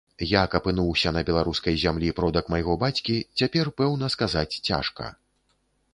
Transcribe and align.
Як 0.29 0.53
апынуўся 0.59 1.11
на 1.17 1.21
беларускай 1.27 1.77
зямлі 1.83 2.09
продак 2.21 2.45
майго 2.55 2.73
бацькі, 2.85 3.15
цяпер 3.43 3.65
пэўна 3.83 4.13
сказаць 4.15 4.59
цяжка. 4.67 5.05